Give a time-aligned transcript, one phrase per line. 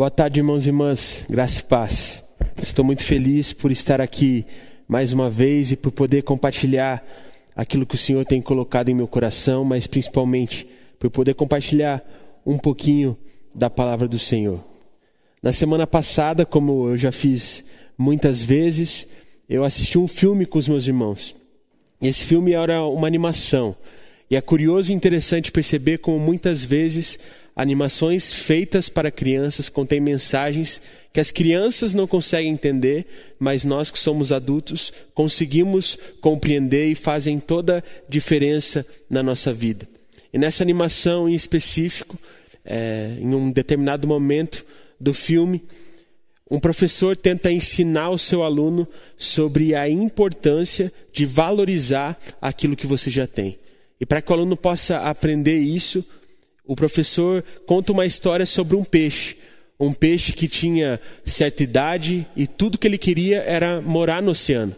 [0.00, 2.24] Boa tarde, irmãos e irmãs, graça e paz.
[2.56, 4.46] Estou muito feliz por estar aqui
[4.88, 7.06] mais uma vez e por poder compartilhar
[7.54, 10.66] aquilo que o Senhor tem colocado em meu coração, mas principalmente
[10.98, 12.02] por poder compartilhar
[12.46, 13.14] um pouquinho
[13.54, 14.64] da palavra do Senhor.
[15.42, 17.62] Na semana passada, como eu já fiz
[17.98, 19.06] muitas vezes,
[19.50, 21.36] eu assisti um filme com os meus irmãos.
[22.00, 23.76] Esse filme era uma animação.
[24.30, 27.18] E é curioso e interessante perceber como muitas vezes
[27.54, 30.80] animações feitas para crianças contêm mensagens
[31.12, 33.06] que as crianças não conseguem entender,
[33.38, 39.88] mas nós que somos adultos conseguimos compreender e fazem toda a diferença na nossa vida.
[40.32, 42.16] E nessa animação em específico,
[42.64, 44.64] é, em um determinado momento
[45.00, 45.62] do filme,
[46.50, 53.08] um professor tenta ensinar o seu aluno sobre a importância de valorizar aquilo que você
[53.08, 53.58] já tem.
[54.00, 56.04] E para que o aluno possa aprender isso,
[56.70, 59.36] o professor conta uma história sobre um peixe.
[59.78, 64.76] Um peixe que tinha certa idade e tudo que ele queria era morar no oceano.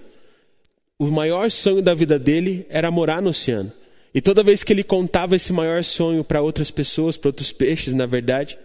[0.99, 3.71] O maior sonho da vida dele era morar no oceano.
[4.15, 7.93] E toda vez que ele contava esse maior sonho para outras pessoas, para outros peixes,
[7.93, 8.57] na verdade,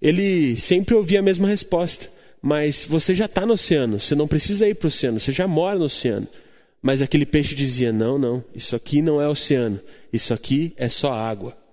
[0.00, 2.08] ele sempre ouvia a mesma resposta.
[2.40, 5.48] Mas você já está no oceano, você não precisa ir para o oceano, você já
[5.48, 6.28] mora no oceano.
[6.80, 9.80] Mas aquele peixe dizia: Não, não, isso aqui não é oceano,
[10.12, 11.65] isso aqui é só água.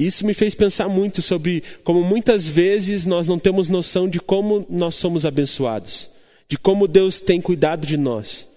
[0.00, 4.66] Isso me fez pensar muito sobre como muitas vezes nós não temos noção de como
[4.70, 6.08] nós somos abençoados,
[6.48, 8.48] de como Deus tem cuidado de nós.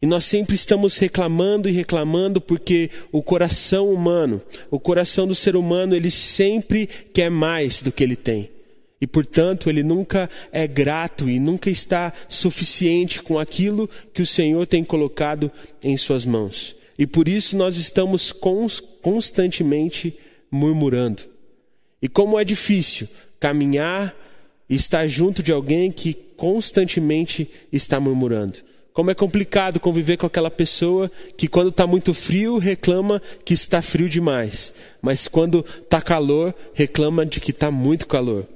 [0.00, 5.56] E nós sempre estamos reclamando e reclamando porque o coração humano, o coração do ser
[5.56, 8.48] humano, ele sempre quer mais do que ele tem.
[8.98, 14.66] E portanto, ele nunca é grato e nunca está suficiente com aquilo que o Senhor
[14.66, 15.52] tem colocado
[15.82, 16.74] em suas mãos.
[16.98, 18.32] E por isso nós estamos
[19.02, 20.16] constantemente
[20.50, 21.22] murmurando.
[22.00, 23.08] E como é difícil
[23.40, 24.14] caminhar
[24.68, 28.58] e estar junto de alguém que constantemente está murmurando.
[28.92, 33.82] Como é complicado conviver com aquela pessoa que, quando está muito frio, reclama que está
[33.82, 38.46] frio demais, mas quando está calor, reclama de que está muito calor.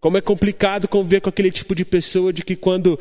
[0.00, 2.98] Como é complicado conviver com aquele tipo de pessoa de que, quando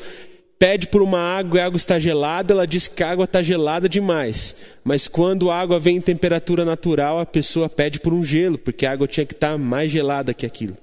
[0.64, 3.42] pede por uma água e a água está gelada, ela diz que a água está
[3.42, 4.56] gelada demais.
[4.82, 8.86] Mas quando a água vem em temperatura natural, a pessoa pede por um gelo, porque
[8.86, 10.78] a água tinha que estar mais gelada que aquilo.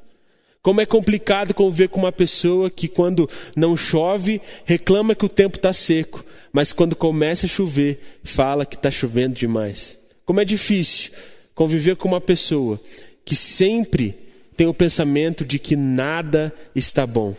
[0.60, 3.26] Como é complicado conviver com uma pessoa que, quando
[3.56, 8.76] não chove, reclama que o tempo está seco, mas quando começa a chover, fala que
[8.76, 9.98] está chovendo demais.
[10.26, 11.10] Como é difícil
[11.54, 12.78] conviver com uma pessoa
[13.24, 14.14] que sempre
[14.58, 17.34] tem o pensamento de que nada está bom.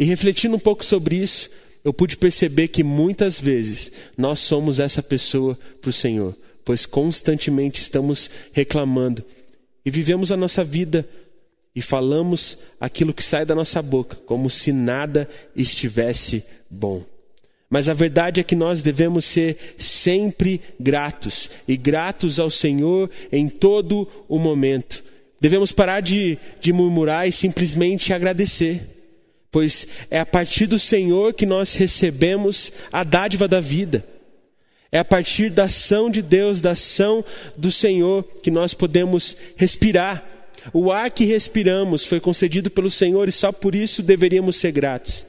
[0.00, 1.50] E refletindo um pouco sobre isso,
[1.84, 7.80] eu pude perceber que muitas vezes nós somos essa pessoa para o Senhor, pois constantemente
[7.80, 9.24] estamos reclamando
[9.84, 11.08] e vivemos a nossa vida
[11.74, 17.04] e falamos aquilo que sai da nossa boca, como se nada estivesse bom.
[17.68, 23.48] Mas a verdade é que nós devemos ser sempre gratos e gratos ao Senhor em
[23.48, 25.04] todo o momento.
[25.40, 28.99] Devemos parar de, de murmurar e simplesmente agradecer
[29.50, 34.04] pois é a partir do Senhor que nós recebemos a dádiva da vida.
[34.92, 37.24] É a partir da ação de Deus, da ação
[37.56, 40.24] do Senhor, que nós podemos respirar.
[40.72, 45.26] O ar que respiramos foi concedido pelo Senhor e só por isso deveríamos ser gratos.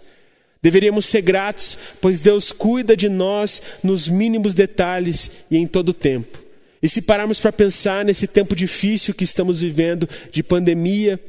[0.62, 5.94] Deveríamos ser gratos, pois Deus cuida de nós nos mínimos detalhes e em todo o
[5.94, 6.40] tempo.
[6.82, 11.20] E se pararmos para pensar nesse tempo difícil que estamos vivendo, de pandemia,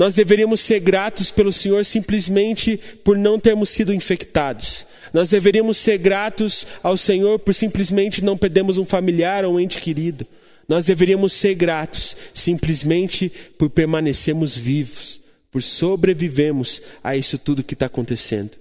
[0.00, 4.86] nós deveríamos ser gratos pelo Senhor simplesmente por não termos sido infectados.
[5.12, 9.78] Nós deveríamos ser gratos ao Senhor por simplesmente não perdermos um familiar ou um ente
[9.78, 10.26] querido.
[10.66, 17.84] Nós deveríamos ser gratos simplesmente por permanecermos vivos, por sobrevivemos a isso tudo que está
[17.84, 18.52] acontecendo.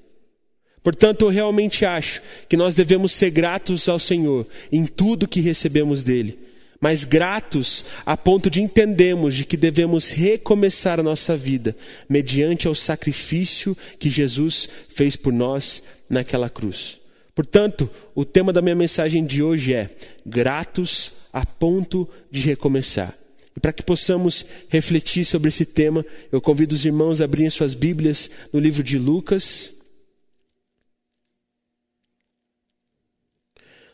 [0.83, 6.03] Portanto, eu realmente acho que nós devemos ser gratos ao Senhor em tudo que recebemos
[6.03, 6.48] dele
[6.79, 11.76] mas gratos a ponto de entendermos de que devemos recomeçar a nossa vida
[12.08, 16.99] mediante ao sacrifício que Jesus fez por nós naquela cruz.
[17.35, 19.90] Portanto, o tema da minha mensagem de hoje é
[20.26, 23.16] gratos a ponto de recomeçar.
[23.55, 27.73] E para que possamos refletir sobre esse tema, eu convido os irmãos a abrirem suas
[27.73, 29.72] Bíblias no livro de Lucas,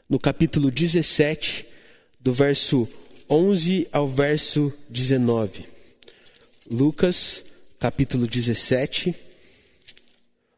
[0.08, 1.66] no capítulo 17,
[2.25, 2.89] do verso
[3.30, 5.63] 11 ao verso 19.
[6.72, 7.45] Lucas,
[7.80, 9.13] capítulo 17,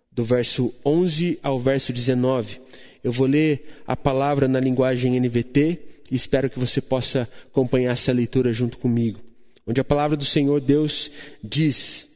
[0.10, 2.62] do verso 11 ao verso 19.
[3.04, 5.80] Eu vou ler a palavra na linguagem NVT
[6.10, 9.20] e espero que você possa acompanhar essa leitura junto comigo.
[9.68, 11.12] onde a palavra do Senhor Deus
[11.44, 12.08] diz: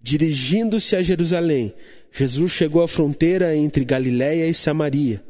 [0.00, 1.74] Dirigindo-se a Jerusalém,
[2.12, 5.20] Jesus chegou à fronteira entre Galiléia e Samaria.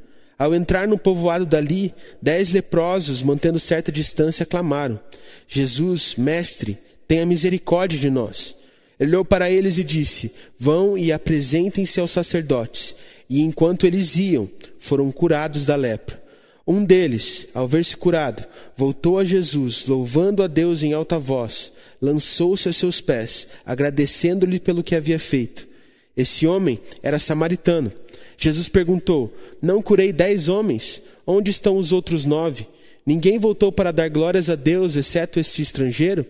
[0.40, 1.92] Ao entrar no povoado dali,
[2.22, 4.98] dez leprosos, mantendo certa distância, clamaram:
[5.46, 8.54] Jesus, mestre, tenha misericórdia de nós.
[8.98, 12.94] Ele olhou para eles e disse: Vão e apresentem-se aos sacerdotes.
[13.28, 14.48] E enquanto eles iam,
[14.78, 16.18] foram curados da lepra.
[16.66, 18.42] Um deles, ao ver-se curado,
[18.74, 21.70] voltou a Jesus, louvando a Deus em alta voz,
[22.00, 25.68] lançou-se a seus pés, agradecendo-lhe pelo que havia feito.
[26.16, 27.92] Esse homem era samaritano.
[28.40, 31.02] Jesus perguntou: Não curei dez homens?
[31.26, 32.66] Onde estão os outros nove?
[33.04, 36.24] Ninguém voltou para dar glórias a Deus, exceto esse estrangeiro?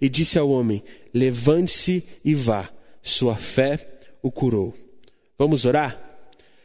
[0.00, 0.82] E disse ao homem:
[1.14, 2.68] Levante-se e vá,
[3.00, 3.78] sua fé
[4.20, 4.74] o curou.
[5.38, 6.00] Vamos orar?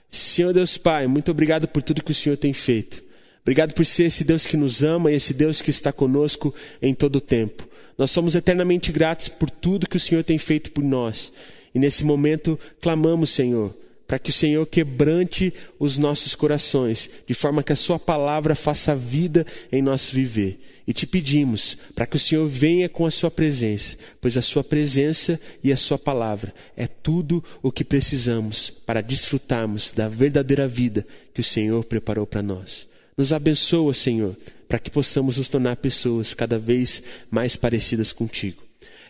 [0.10, 3.04] Senhor Deus Pai, muito obrigado por tudo que o Senhor tem feito.
[3.42, 6.94] Obrigado por ser esse Deus que nos ama e esse Deus que está conosco em
[6.94, 7.68] todo o tempo.
[7.98, 11.32] Nós somos eternamente gratos por tudo que o Senhor tem feito por nós.
[11.74, 13.76] E nesse momento clamamos, Senhor,
[14.08, 18.96] para que o Senhor quebrante os nossos corações, de forma que a Sua palavra faça
[18.96, 20.60] vida em nosso viver.
[20.88, 24.64] E te pedimos para que o Senhor venha com a Sua presença, pois a Sua
[24.64, 31.06] presença e a Sua palavra é tudo o que precisamos para desfrutarmos da verdadeira vida
[31.34, 32.88] que o Senhor preparou para nós.
[33.18, 34.38] Nos abençoa, Senhor,
[34.68, 38.64] para que possamos nos tornar pessoas cada vez mais parecidas contigo.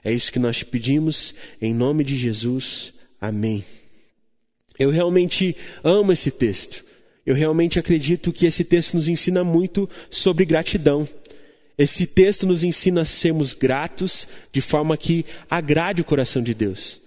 [0.04, 2.94] É isso que nós te pedimos, em nome de Jesus.
[3.20, 3.64] Amém.
[4.80, 6.84] Eu realmente amo esse texto.
[7.26, 11.08] Eu realmente acredito que esse texto nos ensina muito sobre gratidão.
[11.78, 17.02] Esse texto nos ensina a sermos gratos de forma que agrade o coração de Deus.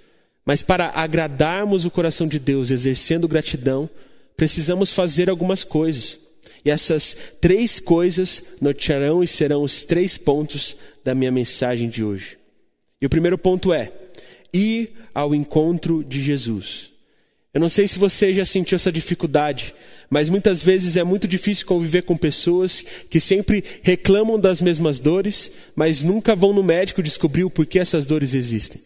[0.44, 3.88] Mas para agradarmos o coração de Deus exercendo gratidão,
[4.36, 6.18] precisamos fazer algumas coisas.
[6.64, 12.36] E essas três coisas nortearão e serão os três pontos da minha mensagem de hoje.
[13.00, 13.90] E o primeiro ponto é
[14.52, 16.89] ir ao encontro de Jesus.
[17.52, 19.74] Eu não sei se você já sentiu essa dificuldade,
[20.08, 25.50] mas muitas vezes é muito difícil conviver com pessoas que sempre reclamam das mesmas dores,
[25.74, 28.80] mas nunca vão no médico descobrir o porquê essas dores existem.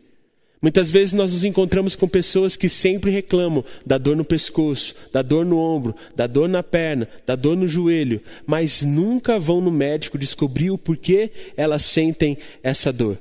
[0.63, 5.21] Muitas vezes nós nos encontramos com pessoas que sempre reclamam da dor no pescoço, da
[5.21, 9.71] dor no ombro, da dor na perna, da dor no joelho, mas nunca vão no
[9.71, 13.19] médico descobrir o porquê elas sentem essa dor.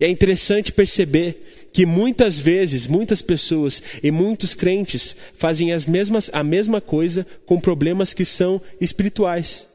[0.00, 6.30] E é interessante perceber que muitas vezes, muitas pessoas e muitos crentes fazem as mesmas,
[6.32, 9.66] a mesma coisa com problemas que são espirituais.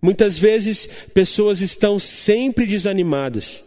[0.00, 3.62] Muitas vezes, pessoas estão sempre desanimadas,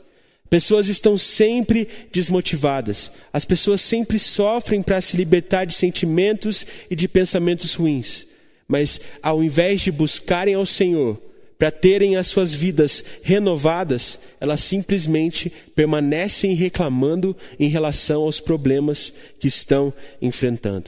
[0.49, 7.07] pessoas estão sempre desmotivadas, as pessoas sempre sofrem para se libertar de sentimentos e de
[7.07, 8.27] pensamentos ruins,
[8.67, 11.21] mas ao invés de buscarem ao Senhor,
[11.57, 19.47] para terem as suas vidas renovadas, elas simplesmente permanecem reclamando em relação aos problemas que
[19.47, 20.87] estão enfrentando.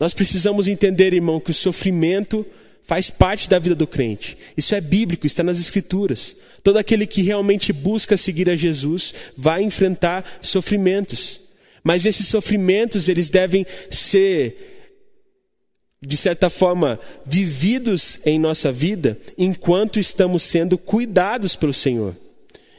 [0.00, 2.44] Nós precisamos entender, irmão, que o sofrimento
[2.82, 4.36] faz parte da vida do crente.
[4.56, 6.34] Isso é bíblico, está nas Escrituras.
[6.62, 11.40] Todo aquele que realmente busca seguir a Jesus vai enfrentar sofrimentos.
[11.82, 14.73] Mas esses sofrimentos, eles devem ser
[16.06, 22.14] de certa forma, vividos em nossa vida enquanto estamos sendo cuidados pelo Senhor.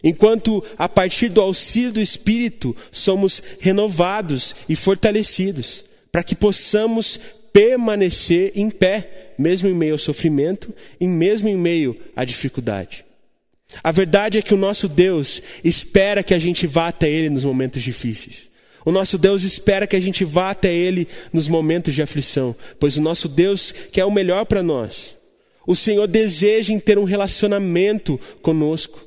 [0.03, 7.19] Enquanto, a partir do auxílio do Espírito, somos renovados e fortalecidos, para que possamos
[7.51, 13.03] permanecer em pé, mesmo em meio ao sofrimento e mesmo em meio à dificuldade.
[13.83, 17.43] A verdade é que o nosso Deus espera que a gente vá até Ele nos
[17.43, 18.49] momentos difíceis.
[18.85, 22.95] O nosso Deus espera que a gente vá até Ele nos momentos de aflição, pois
[22.95, 25.15] o nosso Deus quer o melhor para nós.
[25.65, 29.03] O Senhor deseja em ter um relacionamento conosco.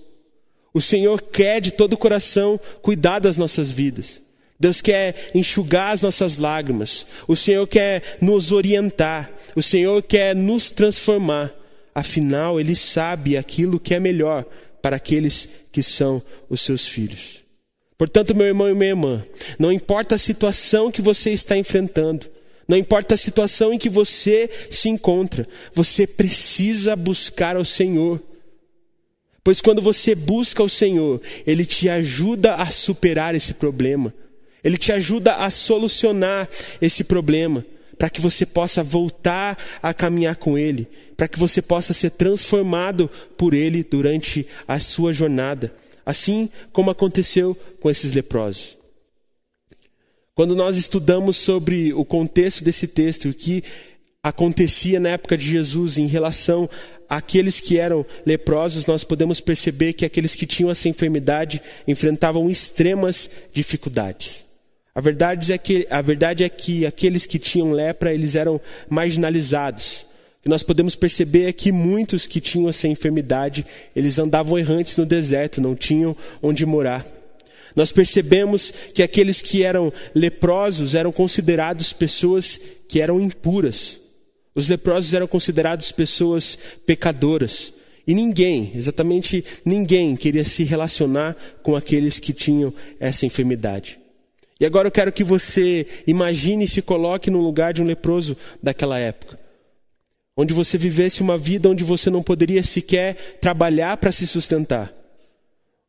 [0.75, 4.21] O Senhor quer de todo o coração cuidar das nossas vidas.
[4.59, 7.07] Deus quer enxugar as nossas lágrimas.
[7.29, 9.31] O Senhor quer nos orientar.
[9.55, 11.55] O Senhor quer nos transformar.
[11.95, 14.45] Afinal, Ele sabe aquilo que é melhor
[14.83, 16.21] para aqueles que são
[16.51, 17.48] os seus filhos.
[17.99, 19.27] Portanto, meu irmão e minha irmã,
[19.59, 22.31] não importa a situação que você está enfrentando,
[22.69, 28.23] não importa a situação em que você se encontra, você precisa buscar ao Senhor.
[29.43, 34.15] Pois quando você busca o Senhor, Ele te ajuda a superar esse problema,
[34.63, 36.49] Ele te ajuda a solucionar
[36.81, 37.67] esse problema,
[37.99, 40.87] para que você possa voltar a caminhar com Ele,
[41.17, 45.73] para que você possa ser transformado por Ele durante a sua jornada
[46.09, 48.79] assim como aconteceu com esses leprosos.
[50.35, 53.63] Quando nós estudamos sobre o contexto desse texto, o que
[54.23, 56.67] acontecia na época de Jesus em relação
[57.11, 63.29] aqueles que eram leprosos, nós podemos perceber que aqueles que tinham essa enfermidade enfrentavam extremas
[63.53, 64.45] dificuldades.
[64.95, 70.07] A verdade é que, a verdade é que aqueles que tinham lepra, eles eram marginalizados.
[70.43, 75.05] Que nós podemos perceber é que muitos que tinham essa enfermidade, eles andavam errantes no
[75.05, 77.07] deserto, não tinham onde morar.
[77.75, 84.01] Nós percebemos que aqueles que eram leprosos eram considerados pessoas que eram impuras.
[84.55, 87.73] Os leprosos eram considerados pessoas pecadoras.
[88.07, 93.99] E ninguém, exatamente ninguém, queria se relacionar com aqueles que tinham essa enfermidade.
[94.59, 98.37] E agora eu quero que você imagine e se coloque no lugar de um leproso
[98.63, 99.39] daquela época.
[100.39, 104.97] Onde você vivesse uma vida onde você não poderia sequer trabalhar para se sustentar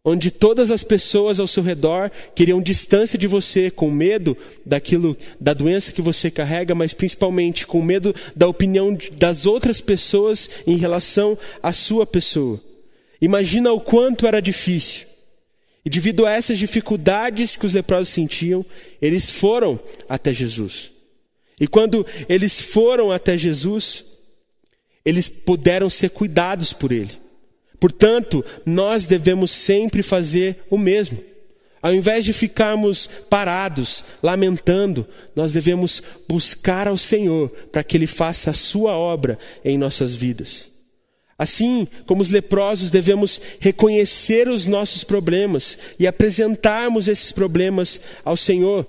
[0.03, 5.53] onde todas as pessoas ao seu redor queriam distância de você, com medo daquilo, da
[5.53, 11.38] doença que você carrega, mas principalmente com medo da opinião das outras pessoas em relação
[11.62, 12.60] à sua pessoa.
[13.22, 15.08] Imagina o quanto era difícil.
[15.84, 18.65] E devido a essas dificuldades que os leprosos sentiam,
[19.01, 20.91] eles foram até Jesus.
[21.60, 24.06] E quando eles foram até Jesus,
[25.10, 27.12] eles puderam ser cuidados por ele.
[27.80, 31.20] Portanto, nós devemos sempre fazer o mesmo.
[31.82, 38.51] Ao invés de ficarmos parados, lamentando, nós devemos buscar ao Senhor para que Ele faça
[38.51, 40.70] a sua obra em nossas vidas.
[41.38, 48.86] Assim como os leprosos, devemos reconhecer os nossos problemas e apresentarmos esses problemas ao Senhor.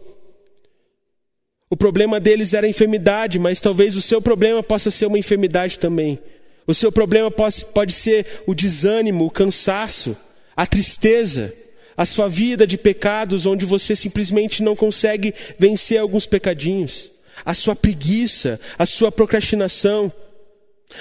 [1.72, 5.78] O problema deles era a enfermidade, mas talvez o seu problema possa ser uma enfermidade
[5.78, 6.18] também.
[6.66, 10.16] O seu problema pode, ser o desânimo, o cansaço,
[10.56, 11.54] a tristeza,
[11.96, 17.10] a sua vida de pecados onde você simplesmente não consegue vencer alguns pecadinhos,
[17.44, 20.12] a sua preguiça, a sua procrastinação.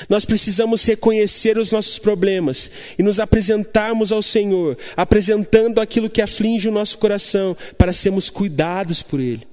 [0.07, 6.69] Nós precisamos reconhecer os nossos problemas e nos apresentarmos ao Senhor, apresentando aquilo que aflige
[6.69, 9.47] o nosso coração, para sermos cuidados por Ele,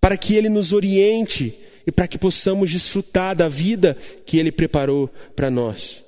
[0.00, 1.54] para que Ele nos oriente
[1.86, 6.02] e para que possamos desfrutar da vida que Ele preparou para nós.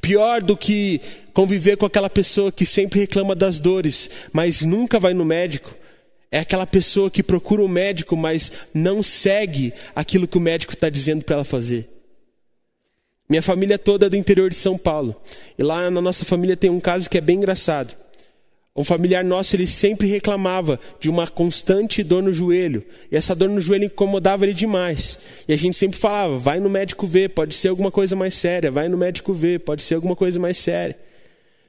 [0.00, 1.00] Pior do que
[1.32, 5.74] conviver com aquela pessoa que sempre reclama das dores, mas nunca vai no médico,
[6.30, 10.74] é aquela pessoa que procura o um médico, mas não segue aquilo que o médico
[10.74, 11.88] está dizendo para ela fazer.
[13.28, 15.20] Minha família toda é do interior de São Paulo.
[15.58, 17.94] E lá na nossa família tem um caso que é bem engraçado.
[18.78, 22.84] Um familiar nosso, ele sempre reclamava de uma constante dor no joelho.
[23.10, 25.18] E essa dor no joelho incomodava ele demais.
[25.48, 28.70] E a gente sempre falava: vai no médico ver, pode ser alguma coisa mais séria.
[28.70, 30.96] Vai no médico ver, pode ser alguma coisa mais séria.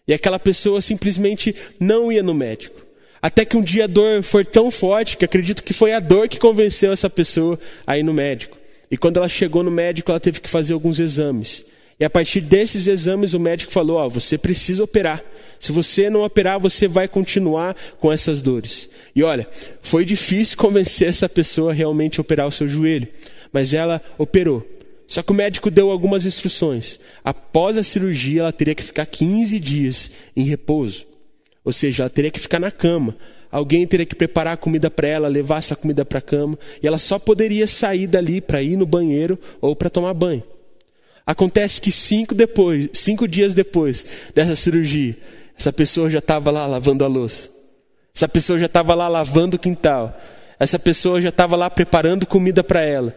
[0.08, 2.80] E aquela pessoa simplesmente não ia no médico.
[3.20, 6.30] Até que um dia a dor foi tão forte que acredito que foi a dor
[6.30, 8.56] que convenceu essa pessoa a ir no médico.
[8.92, 11.66] E quando ela chegou no médico, ela teve que fazer alguns exames.
[12.00, 15.24] E a partir desses exames, o médico falou: Ó, oh, você precisa operar.
[15.60, 18.90] Se você não operar, você vai continuar com essas dores.
[19.16, 19.48] E olha,
[19.82, 23.08] foi difícil convencer essa pessoa a realmente operar o seu joelho,
[23.52, 24.66] mas ela operou.
[25.06, 27.00] Só que o médico deu algumas instruções.
[27.26, 31.06] Após a cirurgia, ela teria que ficar 15 dias em repouso.
[31.66, 33.18] Ou seja, ela teria que ficar na cama.
[33.52, 36.58] Alguém teria que preparar a comida para ela, levar essa comida para a cama.
[36.82, 40.44] E ela só poderia sair dali para ir no banheiro ou para tomar banho.
[41.26, 45.16] Acontece que cinco, depois, cinco dias depois dessa cirurgia,
[45.60, 47.50] essa pessoa já estava lá lavando a louça.
[48.16, 50.18] Essa pessoa já estava lá lavando o quintal.
[50.58, 53.14] Essa pessoa já estava lá preparando comida para ela.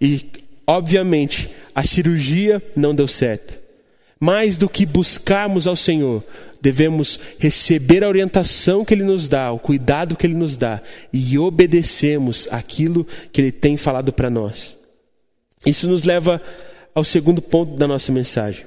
[0.00, 0.26] E,
[0.66, 3.54] obviamente, a cirurgia não deu certo.
[4.18, 6.24] Mais do que buscarmos ao Senhor,
[6.60, 11.38] devemos receber a orientação que Ele nos dá, o cuidado que Ele nos dá e
[11.38, 14.76] obedecermos aquilo que Ele tem falado para nós.
[15.64, 16.42] Isso nos leva
[16.92, 18.66] ao segundo ponto da nossa mensagem: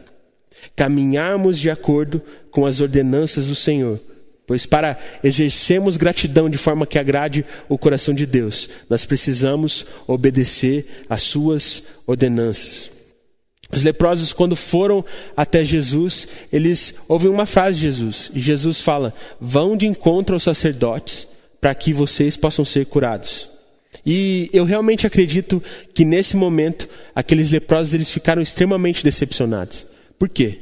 [0.76, 4.00] caminharmos de acordo com as ordenanças do Senhor.
[4.48, 11.06] Pois para exercermos gratidão de forma que agrade o coração de Deus, nós precisamos obedecer
[11.08, 12.90] às suas ordenanças.
[13.72, 15.06] Os leprosos, quando foram
[15.38, 18.32] até Jesus, eles ouvem uma frase de Jesus.
[18.34, 21.28] E Jesus fala: Vão de encontro aos sacerdotes
[21.62, 23.48] para que vocês possam ser curados.
[24.06, 25.62] E eu realmente acredito
[25.94, 29.86] que nesse momento aqueles leprosos eles ficaram extremamente decepcionados.
[30.20, 30.60] Por quê?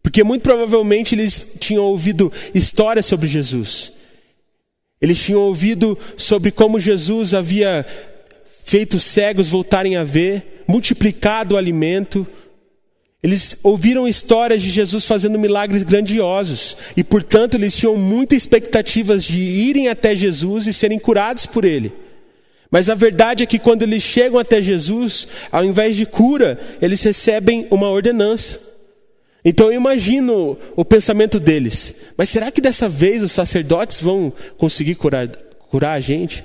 [0.00, 3.92] Porque muito provavelmente eles tinham ouvido histórias sobre Jesus.
[5.00, 7.84] Eles tinham ouvido sobre como Jesus havia
[8.64, 12.26] feito cegos voltarem a ver, multiplicado o alimento.
[13.22, 19.40] Eles ouviram histórias de Jesus fazendo milagres grandiosos e, portanto, eles tinham muitas expectativas de
[19.40, 21.92] irem até Jesus e serem curados por ele.
[22.70, 27.02] Mas a verdade é que quando eles chegam até Jesus, ao invés de cura, eles
[27.02, 28.73] recebem uma ordenança.
[29.44, 31.94] Então eu imagino o pensamento deles.
[32.16, 35.28] Mas será que dessa vez os sacerdotes vão conseguir curar,
[35.70, 36.42] curar a gente?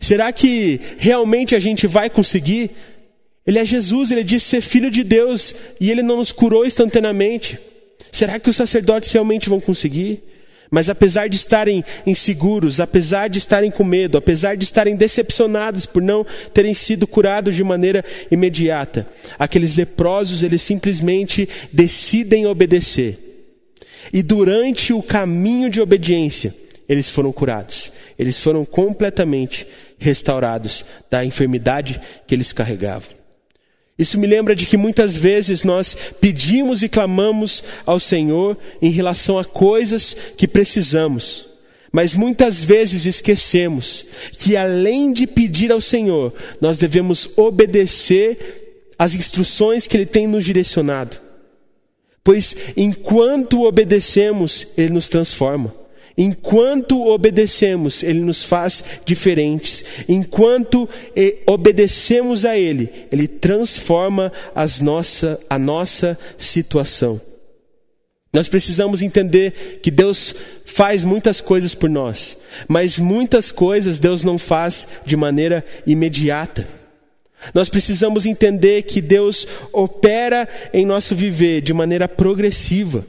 [0.00, 2.70] Será que realmente a gente vai conseguir?
[3.46, 7.58] Ele é Jesus, ele disse ser filho de Deus e ele não nos curou instantaneamente.
[8.10, 10.22] Será que os sacerdotes realmente vão conseguir?
[10.72, 16.00] Mas apesar de estarem inseguros, apesar de estarem com medo, apesar de estarem decepcionados por
[16.00, 16.24] não
[16.54, 19.06] terem sido curados de maneira imediata,
[19.38, 23.18] aqueles leprosos, eles simplesmente decidem obedecer.
[24.10, 26.54] E durante o caminho de obediência,
[26.88, 27.92] eles foram curados.
[28.18, 29.66] Eles foram completamente
[29.98, 33.21] restaurados da enfermidade que eles carregavam.
[33.98, 39.38] Isso me lembra de que muitas vezes nós pedimos e clamamos ao Senhor em relação
[39.38, 41.46] a coisas que precisamos,
[41.92, 49.86] mas muitas vezes esquecemos que além de pedir ao Senhor, nós devemos obedecer às instruções
[49.86, 51.20] que Ele tem nos direcionado.
[52.24, 55.81] Pois enquanto obedecemos, Ele nos transforma.
[56.16, 59.84] Enquanto obedecemos, Ele nos faz diferentes.
[60.08, 67.20] Enquanto eh, obedecemos a Ele, Ele transforma as nossa, a nossa situação.
[68.32, 74.38] Nós precisamos entender que Deus faz muitas coisas por nós, mas muitas coisas Deus não
[74.38, 76.66] faz de maneira imediata.
[77.52, 83.04] Nós precisamos entender que Deus opera em nosso viver de maneira progressiva.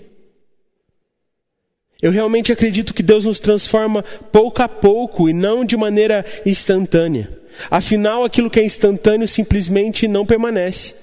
[2.04, 7.30] Eu realmente acredito que Deus nos transforma pouco a pouco e não de maneira instantânea.
[7.72, 10.96] Afinal, aquilo que é instantâneo simplesmente não permanece.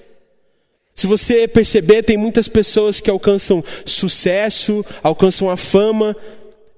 [0.93, 6.15] Se você perceber, tem muitas pessoas que alcançam sucesso, alcançam a fama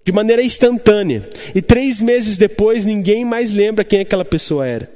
[0.06, 1.28] de maneira instantânea.
[1.54, 4.90] E três meses depois, ninguém mais lembra quem aquela pessoa era.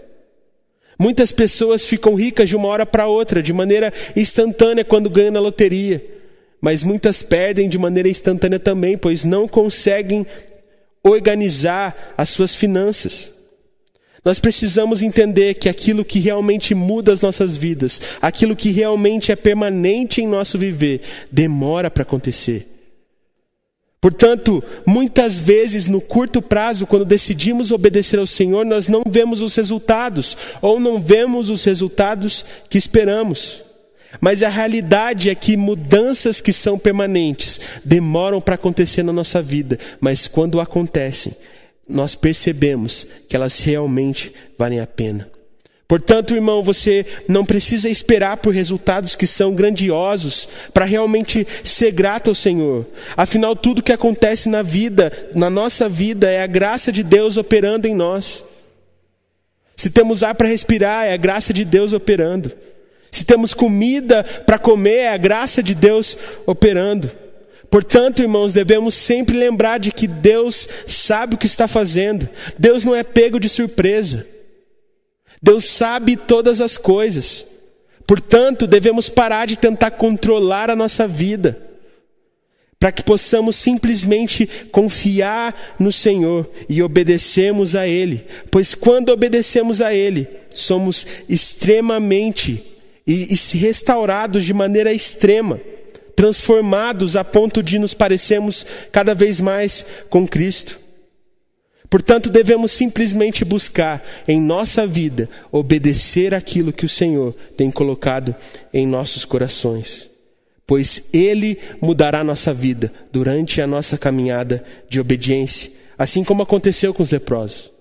[0.98, 5.42] Muitas pessoas ficam ricas de uma hora para outra, de maneira instantânea, quando ganham na
[5.42, 6.17] loteria
[6.62, 10.26] mas muitas perdem de maneira instantânea também, pois não conseguem
[11.04, 13.32] organizar as suas finanças.
[14.26, 19.36] Nós precisamos entender que aquilo que realmente muda as nossas vidas, aquilo que realmente é
[19.36, 22.67] permanente em nosso viver, demora para acontecer.
[24.02, 29.56] Portanto, muitas vezes no curto prazo, quando decidimos obedecer ao Senhor, nós não vemos os
[29.56, 33.63] resultados, ou não vemos os resultados que esperamos.
[34.19, 39.77] Mas a realidade é que mudanças que são permanentes demoram para acontecer na nossa vida,
[39.99, 41.34] mas quando acontecem,
[41.88, 45.30] nós percebemos que elas realmente valem a pena.
[45.88, 52.30] Portanto, irmão, você não precisa esperar por resultados que são grandiosos para realmente ser grato
[52.30, 52.86] ao Senhor.
[53.15, 57.88] Afinal, tudo que acontece na vida, na nossa vida, é a graça de Deus operando
[57.88, 58.43] em nós.
[59.77, 62.51] Se temos ar para respirar, é a graça de Deus operando.
[63.12, 67.12] Se temos comida para comer, é a graça de Deus operando.
[67.70, 72.28] Portanto, irmãos, devemos sempre lembrar de que Deus sabe o que está fazendo.
[72.58, 74.26] Deus não é pego de surpresa.
[75.41, 77.46] Deus sabe todas as coisas.
[78.06, 81.62] Portanto, devemos parar de tentar controlar a nossa vida,
[82.80, 88.26] para que possamos simplesmente confiar no Senhor e obedecermos a Ele.
[88.50, 92.63] Pois quando obedecemos a Ele, somos extremamente
[93.08, 95.60] e, e restaurados de maneira extrema,
[96.15, 100.80] transformados a ponto de nos parecermos cada vez mais com Cristo.
[101.89, 108.36] Portanto, devemos simplesmente buscar em nossa vida obedecer aquilo que o Senhor tem colocado
[108.74, 110.10] em nossos corações,
[110.65, 117.04] pois Ele mudará nossa vida durante a nossa caminhada de obediência, assim como aconteceu com
[117.04, 117.72] os leprosos.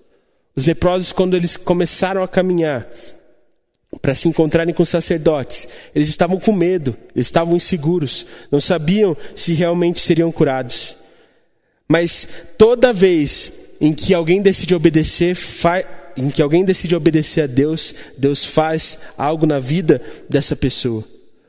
[0.55, 2.87] Os leprosos, quando eles começaram a caminhar,
[4.01, 5.67] para se encontrarem com os sacerdotes.
[5.93, 10.95] Eles estavam com medo, eles estavam inseguros, não sabiam se realmente seriam curados.
[11.87, 15.37] Mas toda vez em que alguém decide obedecer,
[16.15, 21.03] em que alguém decide obedecer a Deus, Deus faz algo na vida dessa pessoa.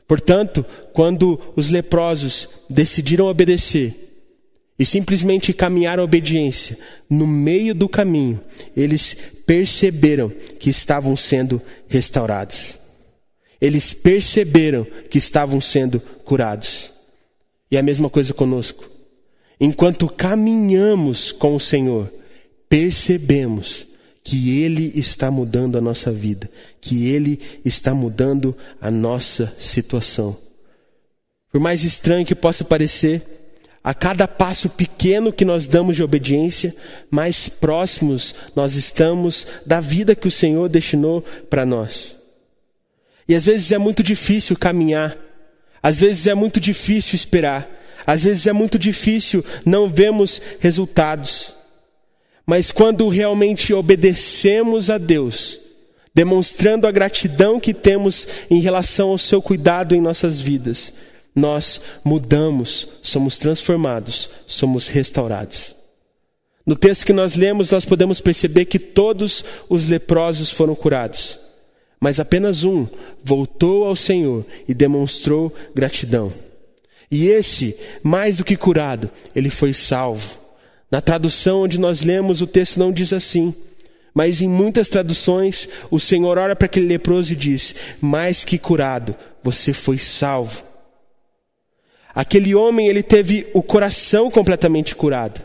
[0.07, 4.09] Portanto, quando os leprosos decidiram obedecer,
[4.79, 6.77] e simplesmente caminharam a obediência,
[7.09, 8.39] no meio do caminho,
[8.77, 9.17] eles
[9.49, 12.77] perceberam que estavam sendo restaurados.
[13.59, 16.91] Eles perceberam que estavam sendo curados.
[17.71, 18.87] E a mesma coisa conosco.
[19.59, 22.13] Enquanto caminhamos com o Senhor,
[22.69, 23.87] percebemos
[24.23, 26.47] que Ele está mudando a nossa vida,
[26.79, 30.37] que Ele está mudando a nossa situação.
[31.51, 33.38] Por mais estranho que possa parecer,
[33.83, 36.75] a cada passo pequeno que nós damos de obediência,
[37.09, 42.15] mais próximos nós estamos da vida que o Senhor destinou para nós.
[43.27, 45.17] E às vezes é muito difícil caminhar,
[45.81, 47.69] às vezes é muito difícil esperar,
[48.05, 51.53] às vezes é muito difícil não vemos resultados.
[52.45, 55.59] Mas quando realmente obedecemos a Deus,
[56.13, 60.93] demonstrando a gratidão que temos em relação ao seu cuidado em nossas vidas,
[61.35, 65.75] nós mudamos, somos transformados, somos restaurados.
[66.65, 71.39] No texto que nós lemos, nós podemos perceber que todos os leprosos foram curados,
[71.99, 72.87] mas apenas um
[73.23, 76.31] voltou ao Senhor e demonstrou gratidão.
[77.09, 80.37] E esse, mais do que curado, ele foi salvo.
[80.91, 83.53] Na tradução onde nós lemos, o texto não diz assim,
[84.13, 89.15] mas em muitas traduções, o Senhor ora para aquele leproso e diz: Mais que curado,
[89.43, 90.68] você foi salvo.
[92.13, 95.41] Aquele homem, ele teve o coração completamente curado.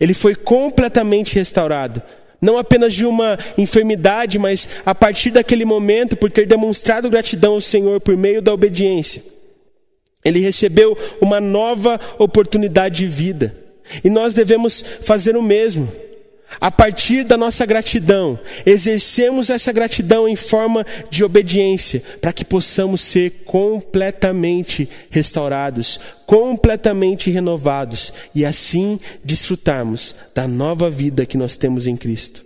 [0.00, 2.02] Ele foi completamente restaurado.
[2.40, 7.60] Não apenas de uma enfermidade, mas a partir daquele momento, por ter demonstrado gratidão ao
[7.60, 9.22] Senhor por meio da obediência.
[10.24, 13.56] Ele recebeu uma nova oportunidade de vida.
[14.02, 15.90] E nós devemos fazer o mesmo.
[16.60, 23.00] A partir da nossa gratidão, exercemos essa gratidão em forma de obediência, para que possamos
[23.02, 31.96] ser completamente restaurados, completamente renovados e assim desfrutarmos da nova vida que nós temos em
[31.96, 32.44] Cristo.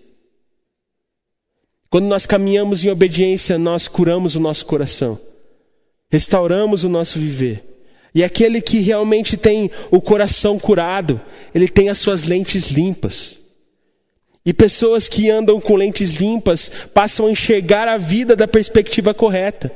[1.89, 5.19] Quando nós caminhamos em obediência, nós curamos o nosso coração,
[6.11, 7.65] restauramos o nosso viver.
[8.13, 11.21] E aquele que realmente tem o coração curado,
[11.55, 13.40] ele tem as suas lentes limpas.
[14.51, 19.71] E pessoas que andam com lentes limpas passam a enxergar a vida da perspectiva correta.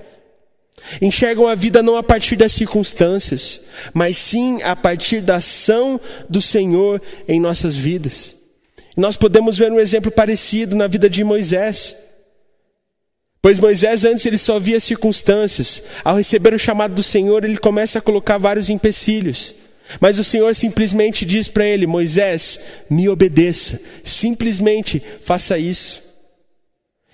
[1.00, 3.60] Enxergam a vida não a partir das circunstâncias,
[3.92, 8.34] mas sim a partir da ação do Senhor em nossas vidas.
[8.96, 11.94] nós podemos ver um exemplo parecido na vida de Moisés.
[13.40, 15.84] Pois Moisés antes ele só via circunstâncias.
[16.02, 19.54] Ao receber o chamado do Senhor, ele começa a colocar vários empecilhos.
[20.00, 26.02] Mas o Senhor simplesmente diz para ele: Moisés, me obedeça, simplesmente faça isso.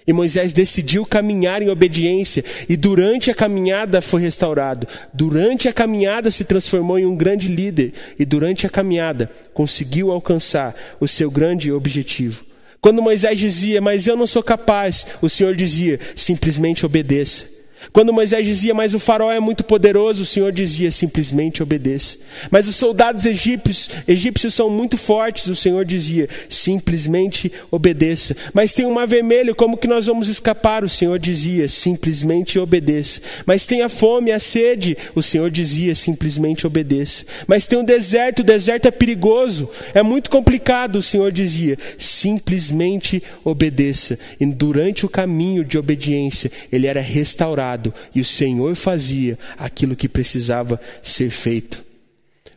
[0.06, 4.87] E Moisés decidiu caminhar em obediência, e durante a caminhada foi restaurado.
[5.12, 10.74] Durante a caminhada se transformou em um grande líder, e durante a caminhada conseguiu alcançar
[10.98, 12.44] o seu grande objetivo.
[12.80, 17.59] Quando Moisés dizia, mas eu não sou capaz, o Senhor dizia, simplesmente obedeça.
[17.92, 22.18] Quando Moisés dizia, mas o farol é muito poderoso, o Senhor dizia, simplesmente obedeça.
[22.50, 28.36] Mas os soldados egípcios, egípcios são muito fortes, o Senhor dizia, simplesmente obedeça.
[28.52, 30.84] Mas tem um mar vermelho, como que nós vamos escapar?
[30.84, 33.20] O Senhor dizia, simplesmente obedeça.
[33.46, 37.24] Mas tem a fome, a sede, o Senhor dizia, simplesmente obedeça.
[37.46, 43.22] Mas tem um deserto, o deserto é perigoso, é muito complicado, o Senhor dizia, simplesmente
[43.42, 44.18] obedeça.
[44.38, 47.69] E durante o caminho de obediência, ele era restaurado
[48.14, 51.85] e o Senhor fazia aquilo que precisava ser feito.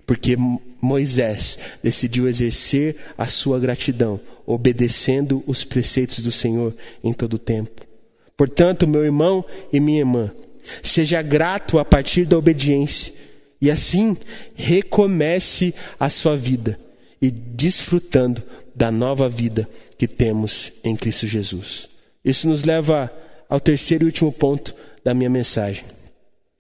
[0.06, 0.36] Porque
[0.82, 7.86] Moisés decidiu exercer a sua gratidão, obedecendo os preceitos do Senhor em todo o tempo.
[8.36, 10.32] Portanto, meu irmão e minha irmã,
[10.82, 13.14] seja grato a partir da obediência
[13.62, 14.18] e assim
[14.56, 16.78] recomece a sua vida
[17.22, 18.44] e desfrutando
[18.76, 21.88] da nova vida que temos em Cristo Jesus.
[22.26, 23.12] Isso nos leva
[23.48, 25.84] ao terceiro e último ponto da minha mensagem.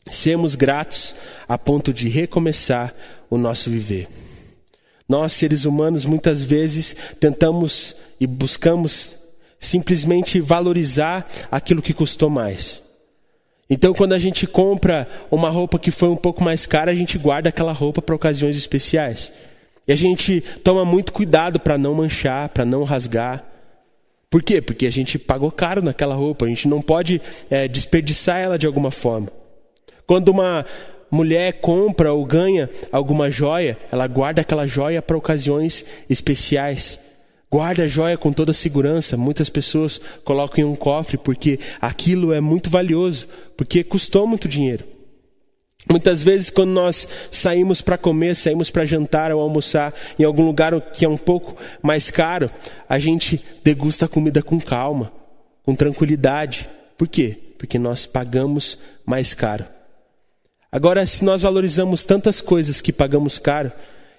[0.10, 1.16] Sermos gratos
[1.48, 2.94] a ponto de recomeçar
[3.30, 4.08] o nosso viver.
[5.08, 9.16] Nós, seres humanos, muitas vezes tentamos e buscamos
[9.60, 12.82] simplesmente valorizar aquilo que custou mais.
[13.70, 17.18] Então, quando a gente compra uma roupa que foi um pouco mais cara, a gente
[17.18, 19.32] guarda aquela roupa para ocasiões especiais.
[19.88, 23.44] E a gente toma muito cuidado para não manchar, para não rasgar.
[24.34, 24.60] Por quê?
[24.60, 28.66] Porque a gente pagou caro naquela roupa, a gente não pode é, desperdiçar ela de
[28.66, 29.32] alguma forma.
[30.08, 30.66] Quando uma
[31.12, 37.00] mulher compra ou ganha alguma joia, ela guarda aquela joia para ocasiões especiais.
[37.48, 39.16] Guarda a joia com toda segurança.
[39.16, 44.84] Muitas pessoas colocam em um cofre porque aquilo é muito valioso, porque custou muito dinheiro.
[45.90, 50.80] Muitas vezes, quando nós saímos para comer, saímos para jantar ou almoçar em algum lugar
[50.80, 52.50] que é um pouco mais caro,
[52.88, 55.12] a gente degusta a comida com calma,
[55.64, 56.70] com tranquilidade.
[56.98, 57.38] Por quê?
[57.58, 59.66] Porque nós pagamos mais caro.
[60.72, 63.72] Agora, se nós valorizamos tantas coisas que pagamos caro,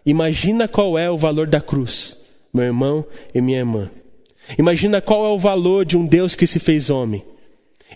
[0.04, 2.16] imagina qual é o valor da cruz,
[2.52, 3.90] meu irmão e minha irmã.
[4.58, 7.24] Imagina qual é o valor de um Deus que se fez homem.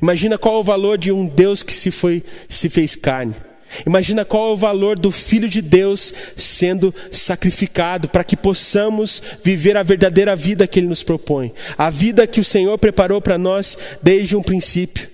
[0.00, 3.34] Imagina qual é o valor de um Deus que se foi se fez carne.
[3.86, 9.76] Imagina qual é o valor do Filho de Deus sendo sacrificado para que possamos viver
[9.76, 13.76] a verdadeira vida que Ele nos propõe, a vida que o Senhor preparou para nós
[14.02, 15.08] desde um princípio.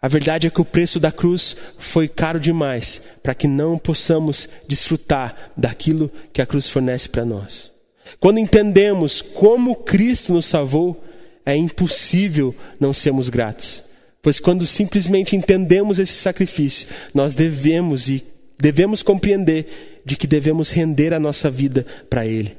[0.00, 4.48] A verdade é que o preço da cruz foi caro demais para que não possamos
[4.66, 7.70] desfrutar daquilo que a cruz fornece para nós.
[8.18, 11.04] Quando entendemos como Cristo nos salvou,
[11.46, 13.84] é impossível não sermos gratos.
[14.22, 18.24] Pois quando simplesmente entendemos esse sacrifício, nós devemos e
[18.56, 22.56] devemos compreender de que devemos render a nossa vida para Ele.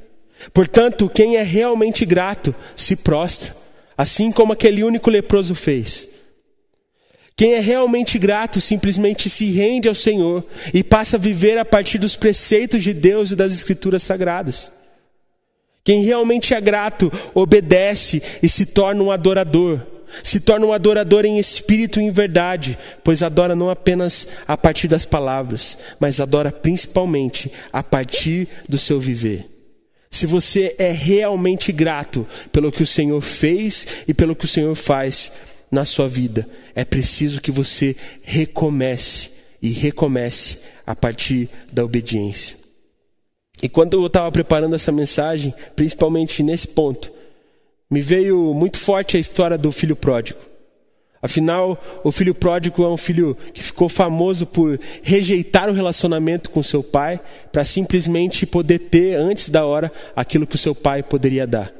[0.54, 3.56] Portanto, quem é realmente grato se prostra,
[3.97, 6.10] assim como aquele único leproso fez.
[7.34, 11.97] Quem é realmente grato simplesmente se rende ao Senhor e passa a viver a partir
[11.97, 14.69] dos preceitos de Deus e das Escrituras Sagradas.
[15.84, 21.39] Quem realmente é grato obedece e se torna um adorador se torna um adorador em
[21.39, 27.52] espírito e em verdade, pois adora não apenas a partir das palavras, mas adora principalmente
[27.71, 29.49] a partir do seu viver.
[30.12, 34.76] Se você é realmente grato pelo que o Senhor fez e pelo que o Senhor
[34.76, 35.32] faz
[35.71, 42.58] na sua vida, é preciso que você recomece e recomece a partir da obediência.
[43.62, 47.12] E quando eu estava preparando essa mensagem, principalmente nesse ponto,
[47.93, 50.39] me veio muito forte a história do filho pródigo.
[51.21, 56.63] Afinal, o filho pródigo é um filho que ficou famoso por rejeitar o relacionamento com
[56.63, 57.19] seu pai
[57.51, 61.71] para simplesmente poder ter antes da hora aquilo que o seu pai poderia dar.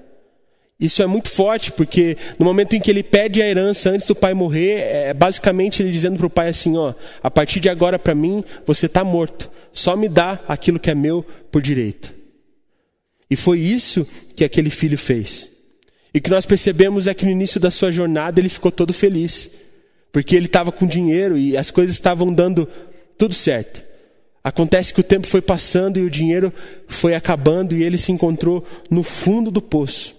[0.80, 4.16] Isso é muito forte porque no momento em que ele pede a herança antes do
[4.16, 7.98] pai morrer, é basicamente ele dizendo para o pai assim: ó, a partir de agora
[7.98, 12.14] para mim você está morto, só me dá aquilo que é meu por direito.
[13.32, 15.53] E foi isso que aquele filho fez.
[16.14, 18.94] E o que nós percebemos é que no início da sua jornada ele ficou todo
[18.94, 19.50] feliz,
[20.12, 22.68] porque ele estava com dinheiro e as coisas estavam dando
[23.18, 23.82] tudo certo.
[24.44, 26.54] Acontece que o tempo foi passando e o dinheiro
[26.88, 30.16] foi acabando e ele se encontrou no fundo do poço,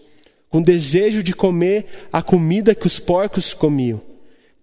[0.48, 4.00] com desejo de comer a comida que os porcos comiam.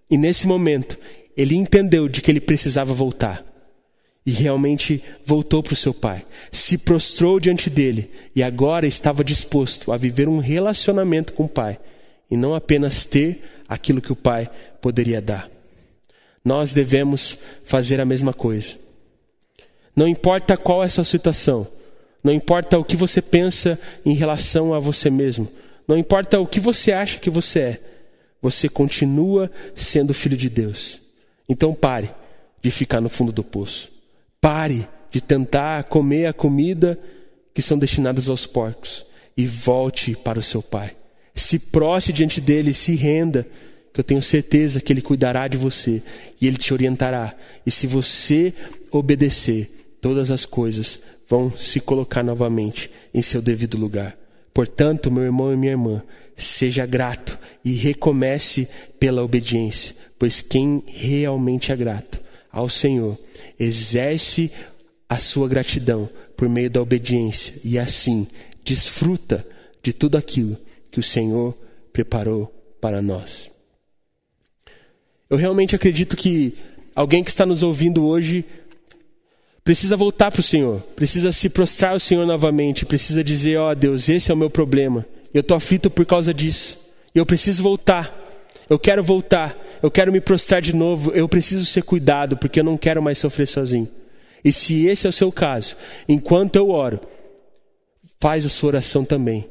[0.10, 0.98] E nesse momento,
[1.38, 3.51] ele entendeu de que ele precisava voltar.
[4.26, 9.92] E realmente voltou para o seu pai, se prostrou diante dele e agora estava disposto
[9.92, 11.80] a viver um relacionamento com o pai
[12.30, 15.50] e não apenas ter aquilo que o pai poderia dar.
[16.46, 18.76] Nós devemos fazer a mesma coisa.
[19.96, 21.68] Não importa qual é a sua situação,
[22.24, 25.48] não importa o que você pensa em relação a você mesmo,
[25.88, 27.82] não importa o que você acha que você é,
[28.42, 31.00] você continua sendo filho de Deus.
[31.50, 32.10] Então pare
[32.62, 33.91] de ficar no fundo do poço.
[34.42, 37.00] Pare de tentar comer a comida
[37.54, 39.06] que são destinadas aos porcos
[39.38, 40.96] e volte para o seu pai.
[41.36, 43.48] Se prostre diante dele, se renda,
[43.94, 46.02] que eu tenho certeza que ele cuidará de você
[46.40, 47.36] e ele te orientará.
[47.66, 48.52] E se você
[48.90, 51.00] obedecer, todas as coisas
[51.30, 54.18] vão se colocar novamente em seu devido lugar.
[54.54, 56.02] Portanto, meu irmão e minha irmã,
[56.36, 58.68] seja grato e recomece
[59.00, 62.20] pela obediência, pois quem realmente é grato
[62.52, 63.18] ao Senhor,
[63.60, 64.52] exerce
[65.08, 68.28] a sua gratidão por meio da obediência e assim
[68.64, 69.46] desfruta
[69.82, 70.58] de tudo aquilo
[70.90, 71.58] que o Senhor
[71.92, 72.48] preparou
[72.80, 73.50] para nós.
[75.30, 76.54] Eu realmente acredito que
[76.96, 78.46] alguém que está nos ouvindo hoje
[79.64, 83.76] precisa voltar para o Senhor, precisa se prostrar ao Senhor novamente, precisa dizer: Ó oh,
[83.76, 86.78] Deus, esse é o meu problema, eu estou aflito por causa disso,
[87.14, 88.21] eu preciso voltar.
[88.72, 92.64] Eu quero voltar, eu quero me prostrar de novo, eu preciso ser cuidado, porque eu
[92.64, 93.90] não quero mais sofrer sozinho.
[94.46, 95.76] E se esse é o seu caso,
[96.08, 97.02] enquanto eu oro,
[98.18, 99.46] faz a sua oração também.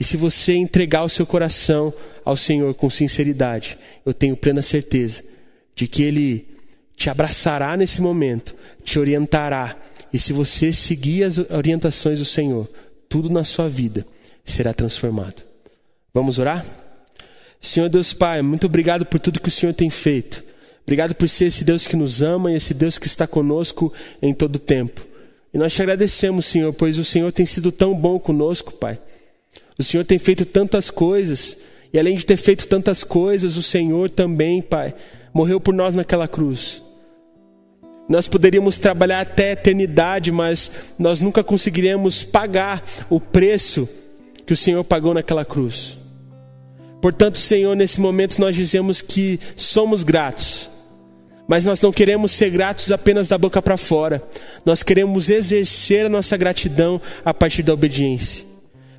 [0.00, 1.92] E se você entregar o seu coração
[2.24, 5.22] ao Senhor com sinceridade, eu tenho plena certeza
[5.74, 6.46] de que Ele
[6.96, 9.76] te abraçará nesse momento, te orientará.
[10.10, 12.66] E se você seguir as orientações do Senhor,
[13.06, 14.06] tudo na sua vida
[14.46, 15.42] será transformado.
[16.14, 16.85] Vamos orar?
[17.66, 20.44] Senhor Deus Pai, muito obrigado por tudo que o Senhor tem feito.
[20.84, 24.32] Obrigado por ser esse Deus que nos ama e esse Deus que está conosco em
[24.32, 25.04] todo o tempo.
[25.52, 29.00] E nós te agradecemos, Senhor, pois o Senhor tem sido tão bom conosco, Pai.
[29.76, 31.56] O Senhor tem feito tantas coisas,
[31.92, 34.94] e além de ter feito tantas coisas, o Senhor também, Pai,
[35.34, 36.80] morreu por nós naquela cruz.
[38.08, 43.88] Nós poderíamos trabalhar até a eternidade, mas nós nunca conseguiríamos pagar o preço
[44.46, 45.98] que o Senhor pagou naquela cruz.
[47.06, 50.68] Portanto, Senhor, nesse momento nós dizemos que somos gratos.
[51.46, 54.20] Mas nós não queremos ser gratos apenas da boca para fora.
[54.64, 58.44] Nós queremos exercer a nossa gratidão a partir da obediência.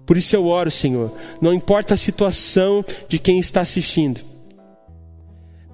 [0.06, 1.14] Por isso eu oro, Senhor.
[1.42, 4.22] Não importa a situação de quem está assistindo.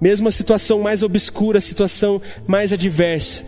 [0.00, 3.44] Mesmo a situação mais obscura, a situação mais adversa.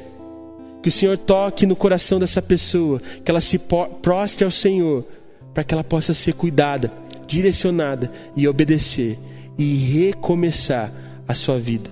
[0.80, 3.58] Que o Senhor toque no coração dessa pessoa, que ela se
[4.00, 5.04] prostre ao Senhor,
[5.52, 6.92] para que ela possa ser cuidada,
[7.26, 9.18] direcionada e obedecer
[9.58, 10.92] e recomeçar
[11.26, 11.90] a sua vida.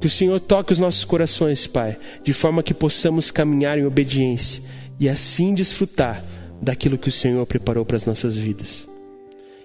[0.00, 4.62] Que o Senhor toque os nossos corações, Pai, de forma que possamos caminhar em obediência
[4.98, 6.24] e assim desfrutar
[6.60, 8.86] daquilo que o Senhor preparou para as nossas vidas.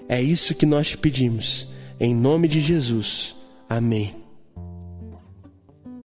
[0.08, 1.68] É isso que nós te pedimos,
[2.00, 3.36] em nome de Jesus.
[3.70, 4.27] Amém.